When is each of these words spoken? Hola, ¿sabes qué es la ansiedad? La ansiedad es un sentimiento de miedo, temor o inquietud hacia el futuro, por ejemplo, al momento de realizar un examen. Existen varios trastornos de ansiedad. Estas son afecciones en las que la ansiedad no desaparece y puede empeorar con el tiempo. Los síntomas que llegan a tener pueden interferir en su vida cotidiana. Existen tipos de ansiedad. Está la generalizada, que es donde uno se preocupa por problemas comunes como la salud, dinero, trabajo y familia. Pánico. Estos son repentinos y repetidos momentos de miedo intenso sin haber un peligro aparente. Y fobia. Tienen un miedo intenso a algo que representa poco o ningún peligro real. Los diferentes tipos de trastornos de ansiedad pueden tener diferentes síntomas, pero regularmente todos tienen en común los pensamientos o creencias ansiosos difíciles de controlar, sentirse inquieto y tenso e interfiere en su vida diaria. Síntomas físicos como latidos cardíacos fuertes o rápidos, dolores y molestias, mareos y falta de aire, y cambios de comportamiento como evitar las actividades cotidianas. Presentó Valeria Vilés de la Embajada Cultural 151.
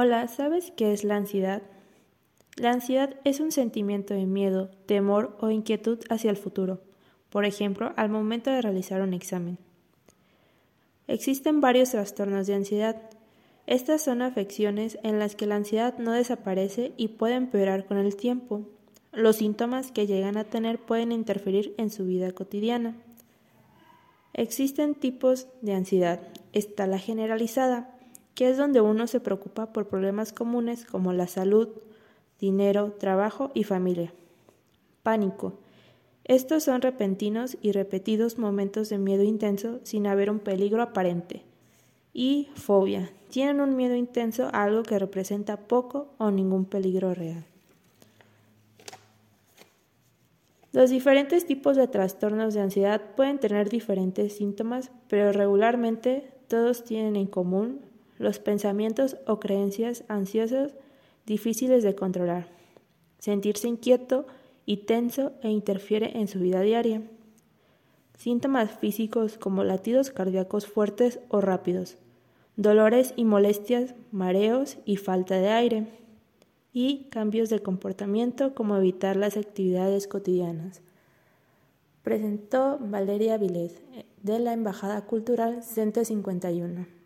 Hola, 0.00 0.28
¿sabes 0.28 0.72
qué 0.76 0.92
es 0.92 1.02
la 1.02 1.16
ansiedad? 1.16 1.60
La 2.54 2.70
ansiedad 2.70 3.16
es 3.24 3.40
un 3.40 3.50
sentimiento 3.50 4.14
de 4.14 4.26
miedo, 4.26 4.70
temor 4.86 5.36
o 5.40 5.50
inquietud 5.50 5.98
hacia 6.08 6.30
el 6.30 6.36
futuro, 6.36 6.80
por 7.30 7.44
ejemplo, 7.44 7.94
al 7.96 8.08
momento 8.08 8.48
de 8.48 8.62
realizar 8.62 9.02
un 9.02 9.12
examen. 9.12 9.58
Existen 11.08 11.60
varios 11.60 11.90
trastornos 11.90 12.46
de 12.46 12.54
ansiedad. 12.54 13.10
Estas 13.66 14.00
son 14.00 14.22
afecciones 14.22 15.00
en 15.02 15.18
las 15.18 15.34
que 15.34 15.46
la 15.46 15.56
ansiedad 15.56 15.98
no 15.98 16.12
desaparece 16.12 16.92
y 16.96 17.08
puede 17.08 17.34
empeorar 17.34 17.84
con 17.84 17.98
el 17.98 18.14
tiempo. 18.14 18.68
Los 19.12 19.38
síntomas 19.38 19.90
que 19.90 20.06
llegan 20.06 20.36
a 20.36 20.44
tener 20.44 20.78
pueden 20.78 21.10
interferir 21.10 21.74
en 21.76 21.90
su 21.90 22.04
vida 22.04 22.30
cotidiana. 22.30 22.94
Existen 24.32 24.94
tipos 24.94 25.48
de 25.60 25.74
ansiedad. 25.74 26.20
Está 26.52 26.86
la 26.86 27.00
generalizada, 27.00 27.97
que 28.38 28.48
es 28.48 28.56
donde 28.56 28.80
uno 28.80 29.08
se 29.08 29.18
preocupa 29.18 29.72
por 29.72 29.88
problemas 29.88 30.32
comunes 30.32 30.84
como 30.84 31.12
la 31.12 31.26
salud, 31.26 31.70
dinero, 32.38 32.92
trabajo 32.92 33.50
y 33.52 33.64
familia. 33.64 34.12
Pánico. 35.02 35.54
Estos 36.22 36.62
son 36.62 36.80
repentinos 36.80 37.58
y 37.62 37.72
repetidos 37.72 38.38
momentos 38.38 38.90
de 38.90 38.98
miedo 38.98 39.24
intenso 39.24 39.80
sin 39.82 40.06
haber 40.06 40.30
un 40.30 40.38
peligro 40.38 40.82
aparente. 40.82 41.42
Y 42.14 42.46
fobia. 42.54 43.10
Tienen 43.28 43.60
un 43.60 43.74
miedo 43.74 43.96
intenso 43.96 44.50
a 44.52 44.62
algo 44.62 44.84
que 44.84 45.00
representa 45.00 45.56
poco 45.56 46.06
o 46.18 46.30
ningún 46.30 46.64
peligro 46.64 47.14
real. 47.14 47.44
Los 50.70 50.90
diferentes 50.90 51.44
tipos 51.44 51.76
de 51.76 51.88
trastornos 51.88 52.54
de 52.54 52.60
ansiedad 52.60 53.02
pueden 53.16 53.40
tener 53.40 53.68
diferentes 53.68 54.36
síntomas, 54.36 54.92
pero 55.08 55.32
regularmente 55.32 56.30
todos 56.46 56.84
tienen 56.84 57.16
en 57.16 57.26
común 57.26 57.87
los 58.18 58.38
pensamientos 58.38 59.16
o 59.26 59.40
creencias 59.40 60.04
ansiosos 60.08 60.74
difíciles 61.26 61.82
de 61.82 61.94
controlar, 61.94 62.48
sentirse 63.18 63.68
inquieto 63.68 64.26
y 64.66 64.78
tenso 64.78 65.32
e 65.42 65.50
interfiere 65.50 66.18
en 66.18 66.28
su 66.28 66.40
vida 66.40 66.60
diaria. 66.60 67.02
Síntomas 68.16 68.70
físicos 68.70 69.38
como 69.38 69.64
latidos 69.64 70.10
cardíacos 70.10 70.66
fuertes 70.66 71.20
o 71.28 71.40
rápidos, 71.40 71.96
dolores 72.56 73.14
y 73.16 73.24
molestias, 73.24 73.94
mareos 74.10 74.78
y 74.84 74.96
falta 74.96 75.36
de 75.36 75.50
aire, 75.50 75.86
y 76.72 77.08
cambios 77.10 77.48
de 77.48 77.60
comportamiento 77.60 78.54
como 78.54 78.76
evitar 78.76 79.16
las 79.16 79.36
actividades 79.36 80.06
cotidianas. 80.06 80.82
Presentó 82.02 82.78
Valeria 82.80 83.38
Vilés 83.38 83.80
de 84.22 84.38
la 84.38 84.52
Embajada 84.52 85.04
Cultural 85.04 85.62
151. 85.62 86.97